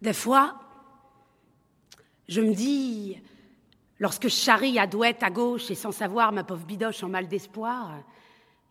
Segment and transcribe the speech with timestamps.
[0.00, 0.60] Des fois,
[2.28, 3.20] je me dis,
[3.98, 7.26] lorsque je charrie à douette à gauche et sans savoir ma pauvre bidoche en mal
[7.26, 7.96] d'espoir,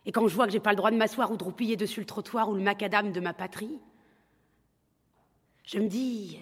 [0.06, 2.00] et quand je vois que j'ai pas le droit de m'asseoir ou de roupiller dessus
[2.00, 3.78] le trottoir ou le macadam de ma patrie,
[5.64, 6.38] je me dis,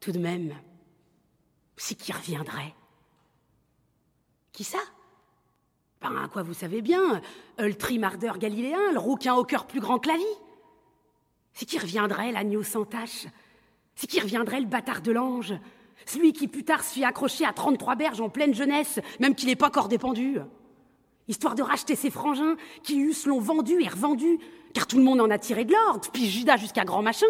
[0.00, 0.54] tout de même,
[1.76, 2.74] c'est qui reviendrait?
[4.52, 4.78] Qui ça?
[6.02, 7.22] Ben, quoi vous savez bien,
[7.58, 10.24] le trimardeur galiléen, le rouquin au cœur plus grand que la vie.
[11.58, 13.26] C'est qui reviendrait l'agneau sans tache?
[13.96, 15.54] C'est qui reviendrait le bâtard de l'ange?
[16.06, 19.48] Celui qui plus tard se fit accrocher à 33 berges en pleine jeunesse, même qu'il
[19.48, 20.38] n'est pas encore dépendu.
[21.26, 22.54] Histoire de racheter ses frangins
[22.84, 24.38] qui eussent l'ont vendu et revendu,
[24.72, 27.26] car tout le monde en a tiré de l'ordre, puis Judas jusqu'à grand machin.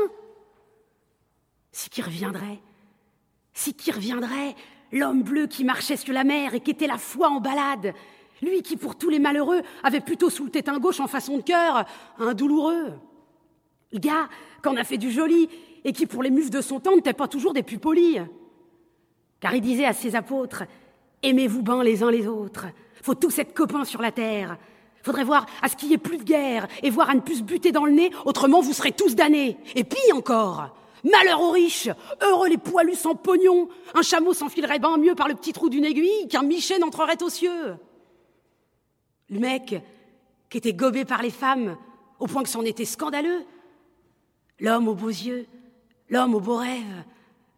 [1.72, 2.60] Si qui reviendrait?
[3.55, 4.55] Si qui reviendrait
[4.92, 7.95] L'homme bleu qui marchait sur la mer et qui était la foi en balade?
[8.42, 11.42] Lui qui, pour tous les malheureux, avait plutôt sous le tétin gauche en façon de
[11.42, 11.86] cœur
[12.19, 12.92] un douloureux
[13.92, 14.28] Le gars
[14.62, 15.48] qu'on a fait du joli
[15.84, 18.20] et qui, pour les mufs de son temps, n'était pas toujours des plus polis.
[19.41, 20.64] Car il disait à ses apôtres
[21.22, 22.66] Aimez-vous bien les uns les autres.
[23.03, 24.56] Faut tous être copains sur la terre.
[25.03, 27.36] Faudrait voir à ce qu'il y ait plus de guerre et voir à ne plus
[27.36, 29.56] se buter dans le nez, autrement vous serez tous damnés.
[29.75, 31.89] Et pis encore, Malheur aux riches,
[32.22, 33.69] heureux les poilus sans pognon.
[33.94, 37.31] Un chameau s'enfilerait bien mieux par le petit trou d'une aiguille qu'un michel n'entrerait aux
[37.31, 37.77] cieux.
[39.31, 39.81] Le mec
[40.50, 41.77] qui était gobé par les femmes
[42.19, 43.44] au point que c'en était scandaleux.
[44.61, 45.47] L'homme aux beaux yeux,
[46.09, 47.05] l'homme aux beaux rêves,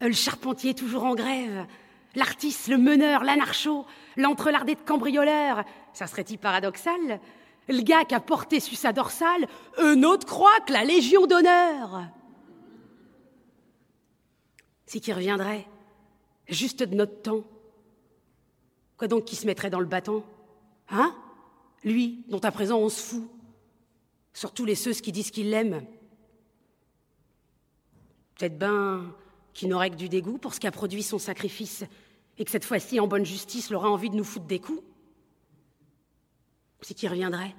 [0.00, 1.66] le charpentier toujours en grève,
[2.14, 7.20] l'artiste, le meneur, l'anarcho, l'entrelardé de cambrioleur, ça serait-il paradoxal
[7.68, 9.46] Le gars qui a porté sur sa dorsale
[9.78, 12.10] un autre croix que la Légion d'honneur
[14.90, 15.68] c'est qui reviendrait,
[16.48, 17.44] juste de notre temps.
[18.96, 20.24] Quoi donc qui se mettrait dans le bâton
[20.88, 21.14] Hein?
[21.84, 23.30] Lui, dont à présent on se fout.
[24.32, 25.86] Surtout les ceux qui disent qu'ils l'aiment.
[28.40, 29.04] Peut-être ben
[29.52, 31.84] qu'il n'aurait que du dégoût pour ce qu'a produit son sacrifice,
[32.38, 34.82] et que cette fois-ci, en bonne justice, il aura envie de nous foutre des coups.
[36.80, 37.54] C'est qui reviendrait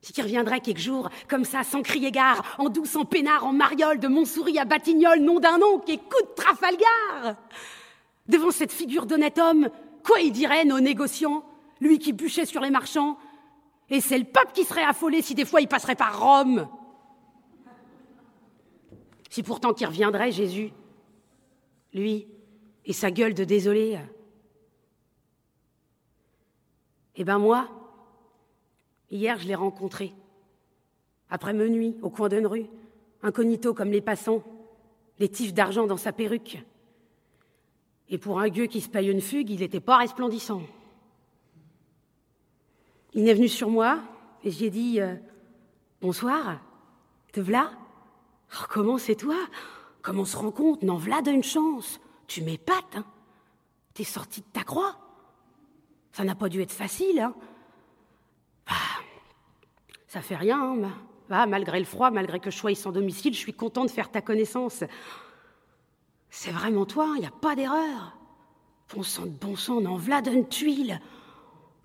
[0.00, 3.52] c'est qui reviendrait quelque jour, comme ça, sans crier gare, en douce, en peinard, en
[3.52, 7.34] mariole, de Montsouris à Batignolles, nom d'un nom, qui écoute Trafalgar.
[8.28, 9.68] Devant cette figure d'honnête homme,
[10.04, 11.44] quoi il dirait, nos négociants,
[11.80, 13.18] lui qui bûchait sur les marchands?
[13.90, 16.68] Et c'est le pape qui serait affolé si des fois il passerait par Rome.
[19.28, 20.72] Si pourtant qui reviendrait, Jésus,
[21.92, 22.26] lui,
[22.84, 23.98] et sa gueule de désolé.
[27.16, 27.68] Eh ben moi,
[29.10, 30.12] Hier, je l'ai rencontré.
[31.30, 32.66] Après nuit, au coin d'une rue,
[33.22, 34.42] incognito comme les passants,
[35.18, 36.62] les tifs d'argent dans sa perruque.
[38.08, 40.62] Et pour un gueux qui se paye une fugue, il n'était pas resplendissant.
[43.14, 44.00] Il est venu sur moi
[44.44, 45.14] et j'ai dit euh,
[46.00, 46.60] Bonsoir,
[47.32, 47.70] te v'là
[48.54, 49.36] oh, Comment c'est toi?
[50.02, 50.82] Comment on se rend compte?
[50.82, 52.00] N'en v'là d'une chance.
[52.26, 53.04] Tu m'épates, hein
[53.94, 54.96] T'es sorti de ta croix
[56.12, 57.34] Ça n'a pas dû être facile, hein
[60.08, 60.74] ça fait rien,
[61.30, 64.10] hein, malgré le froid, malgré que je sois sans domicile, je suis content de faire
[64.10, 64.82] ta connaissance.
[66.30, 68.16] C'est vraiment toi, il n'y a pas d'erreur.
[68.94, 71.00] Bon sang de bon sang, on en v'là d'une tuile.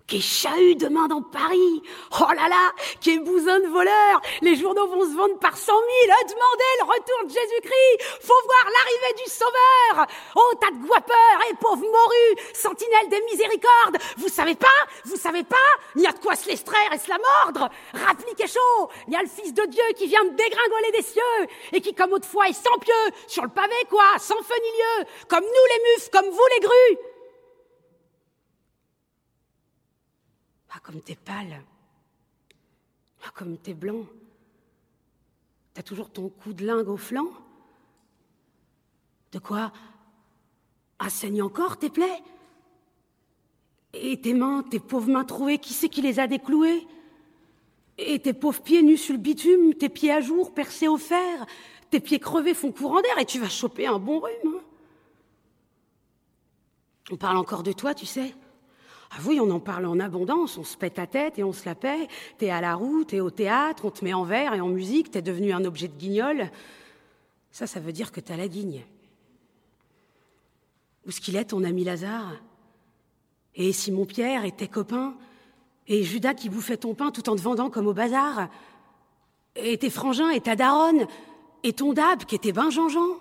[0.06, 1.82] Qu'est chahut demain dans Paris.
[2.20, 4.20] Oh là là Qu'est bousin de voleur.
[4.42, 6.14] Les journaux vont se vendre par cent mille.
[6.28, 8.20] Demandez le retour de Jésus-Christ.
[8.20, 10.06] Faut voir l'arrivée du Sauveur.
[10.36, 13.96] Oh, tas de guapeurs et pauvres morus Sentinelles des miséricordes.
[14.18, 14.66] Vous savez pas
[15.06, 15.56] Vous savez pas
[15.96, 17.70] Il y a de quoi se l'extraire et se la mordre.
[17.94, 18.90] Rappliquez chaud.
[19.08, 21.94] Il y a le Fils de Dieu qui vient de dégringoler des cieux et qui,
[21.94, 25.48] comme autrefois, est sans pieux, sur le pavé, quoi, sans feu ni lieu, comme nous
[25.48, 27.13] les mufs, comme vous les grues
[30.74, 31.62] Ah, comme t'es pâle.
[33.24, 34.04] Ah, comme t'es blanc.
[35.72, 37.28] T'as toujours ton cou de lingue au flanc
[39.32, 39.72] De quoi
[40.98, 42.22] Ah, saigne encore tes plaies
[43.92, 46.86] Et tes mains, tes pauvres mains trouées, qui c'est qui les a déclouées?
[47.96, 51.46] Et tes pauvres pieds nus sur le bitume, tes pieds à jour, percés au fer,
[51.90, 54.56] tes pieds crevés font courant d'air et tu vas choper un bon rhume.
[54.56, 54.60] Hein?
[57.12, 58.34] On parle encore de toi, tu sais
[59.16, 61.64] ah oui, on en parle en abondance, on se pète ta tête et on se
[61.66, 62.08] la paie.
[62.36, 65.12] T'es à la roue, t'es au théâtre, on te met en verre et en musique,
[65.12, 66.50] t'es devenu un objet de guignol.
[67.52, 68.84] Ça, ça veut dire que t'as la guigne.
[71.06, 72.40] Où ce qu'il est, ton ami Lazare?
[73.54, 75.14] Et Simon-Pierre et tes copains?
[75.86, 78.48] Et Judas qui bouffait ton pain tout en te vendant comme au bazar?
[79.54, 81.06] Et tes frangins et ta daronne?
[81.62, 83.20] Et ton dab qui était ben Jean-Jean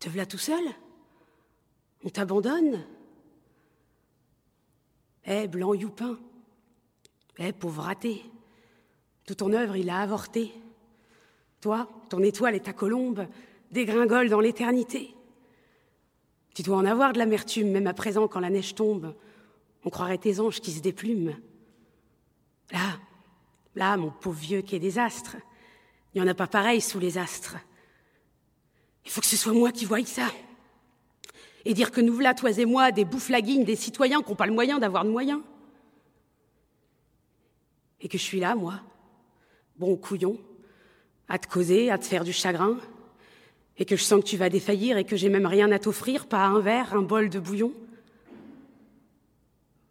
[0.00, 0.64] Te voilà tout seul?
[2.04, 2.84] On t'abandonne?
[5.26, 6.18] Eh, blanc youpin.
[7.38, 8.22] Eh, pauvre raté.
[9.26, 10.52] Toute ton œuvre, il a avorté.
[11.60, 13.26] Toi, ton étoile et ta colombe
[13.70, 15.14] dégringolent dans l'éternité.
[16.54, 19.14] Tu dois en avoir de l'amertume, même à présent, quand la neige tombe.
[19.84, 21.34] On croirait tes anges qui se déplument.
[22.70, 22.98] Là,
[23.74, 25.36] là, mon pauvre vieux qui est désastre.
[26.14, 27.56] Il n'y en a pas pareil sous les astres.
[29.04, 30.28] Il faut que ce soit moi qui voie ça.
[31.64, 34.46] Et dire que nous voilà, toi et moi, des bouflaguines, des citoyens qui n'ont pas
[34.46, 35.40] le moyen d'avoir de moyens.
[38.00, 38.80] Et que je suis là, moi,
[39.76, 40.38] bon couillon,
[41.28, 42.78] à te causer, à te faire du chagrin,
[43.78, 46.26] et que je sens que tu vas défaillir et que j'ai même rien à t'offrir,
[46.26, 47.72] pas un verre, un bol de bouillon.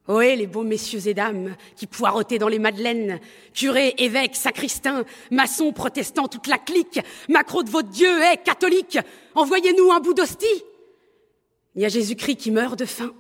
[0.07, 3.19] Ohé, les beaux messieurs et dames qui poireautaient dans les madeleines,
[3.53, 6.99] curés, évêques, sacristains, maçons, protestants, toute la clique,
[7.29, 8.99] macro de votre Dieu, est catholique,
[9.33, 10.63] envoyez-nous un bout d'hostie.
[11.75, 13.13] Il y a Jésus-Christ qui meurt de faim.